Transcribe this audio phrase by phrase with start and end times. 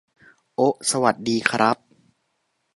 [0.55, 1.77] โอะ สวัสดีครับ